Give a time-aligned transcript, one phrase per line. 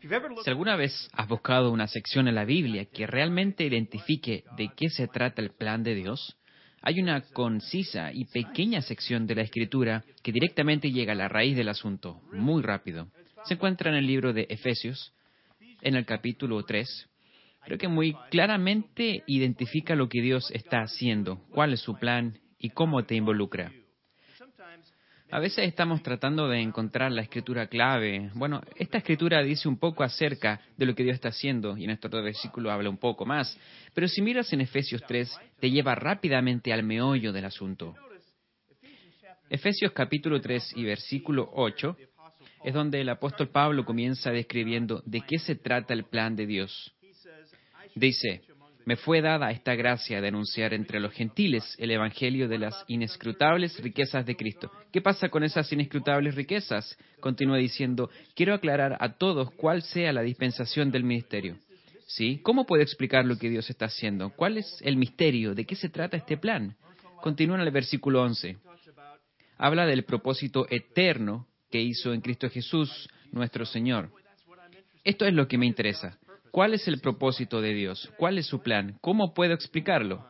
[0.00, 4.88] Si alguna vez has buscado una sección en la Biblia que realmente identifique de qué
[4.88, 6.36] se trata el plan de Dios,
[6.80, 11.54] hay una concisa y pequeña sección de la Escritura que directamente llega a la raíz
[11.54, 13.08] del asunto, muy rápido.
[13.44, 15.12] Se encuentra en el libro de Efesios,
[15.82, 17.08] en el capítulo 3.
[17.66, 22.70] Creo que muy claramente identifica lo que Dios está haciendo, cuál es su plan y
[22.70, 23.70] cómo te involucra.
[25.32, 28.30] A veces estamos tratando de encontrar la escritura clave.
[28.34, 31.90] Bueno, esta escritura dice un poco acerca de lo que Dios está haciendo y en
[31.90, 33.56] este otro versículo habla un poco más.
[33.94, 37.94] Pero si miras en Efesios 3, te lleva rápidamente al meollo del asunto.
[39.48, 41.96] Efesios capítulo 3 y versículo 8
[42.64, 46.92] es donde el apóstol Pablo comienza describiendo de qué se trata el plan de Dios.
[47.94, 48.42] Dice,
[48.84, 53.78] me fue dada esta gracia de anunciar entre los gentiles el Evangelio de las inescrutables
[53.82, 54.70] riquezas de Cristo.
[54.92, 56.96] ¿Qué pasa con esas inescrutables riquezas?
[57.20, 61.56] Continúa diciendo, quiero aclarar a todos cuál sea la dispensación del ministerio.
[62.06, 62.40] ¿Sí?
[62.42, 64.30] ¿Cómo puedo explicar lo que Dios está haciendo?
[64.30, 65.54] ¿Cuál es el misterio?
[65.54, 66.74] ¿De qué se trata este plan?
[67.22, 68.56] Continúa en el versículo 11.
[69.58, 74.10] Habla del propósito eterno que hizo en Cristo Jesús, nuestro Señor.
[75.04, 76.18] Esto es lo que me interesa.
[76.50, 78.10] ¿Cuál es el propósito de Dios?
[78.16, 78.98] ¿Cuál es su plan?
[79.00, 80.26] ¿Cómo puedo explicarlo?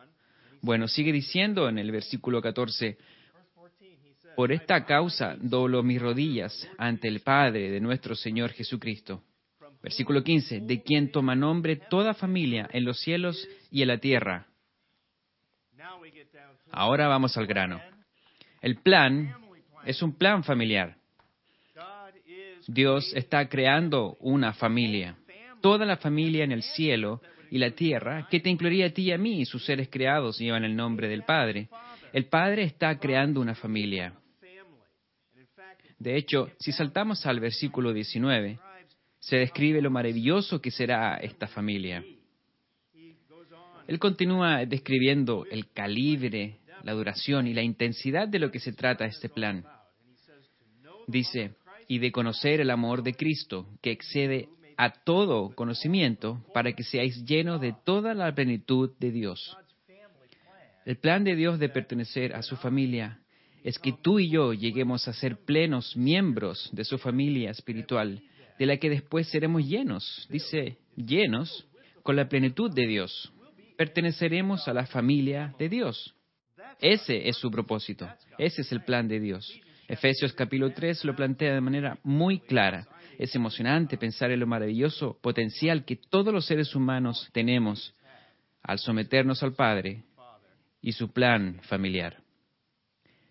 [0.61, 2.97] Bueno, sigue diciendo en el versículo 14,
[4.35, 9.23] por esta causa doblo mis rodillas ante el Padre de nuestro Señor Jesucristo.
[9.81, 14.45] Versículo 15, de quien toma nombre toda familia en los cielos y en la tierra.
[16.71, 17.81] Ahora vamos al grano.
[18.61, 19.35] El plan
[19.85, 20.95] es un plan familiar.
[22.67, 25.17] Dios está creando una familia
[25.61, 29.11] toda la familia en el cielo y la tierra, que te incluiría a ti y
[29.11, 31.69] a mí, sus seres creados llevan el nombre del Padre.
[32.13, 34.13] El Padre está creando una familia.
[35.99, 38.59] De hecho, si saltamos al versículo 19,
[39.19, 42.03] se describe lo maravilloso que será esta familia.
[43.87, 49.05] Él continúa describiendo el calibre, la duración y la intensidad de lo que se trata
[49.05, 49.63] este plan.
[51.07, 51.55] Dice,
[51.87, 54.47] y de conocer el amor de Cristo, que excede
[54.81, 59.55] a todo conocimiento para que seáis llenos de toda la plenitud de Dios.
[60.87, 63.19] El plan de Dios de pertenecer a su familia
[63.63, 68.23] es que tú y yo lleguemos a ser plenos miembros de su familia espiritual,
[68.57, 71.67] de la que después seremos llenos, dice, llenos
[72.01, 73.31] con la plenitud de Dios.
[73.77, 76.15] Perteneceremos a la familia de Dios.
[76.79, 78.09] Ese es su propósito,
[78.39, 79.47] ese es el plan de Dios.
[79.87, 82.87] Efesios capítulo 3 lo plantea de manera muy clara.
[83.21, 87.93] Es emocionante pensar en lo maravilloso potencial que todos los seres humanos tenemos
[88.63, 90.01] al someternos al Padre
[90.81, 92.17] y su plan familiar.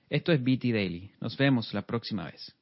[0.08, 1.10] Esto es BT Daily.
[1.20, 2.54] Nos vemos la próxima vez.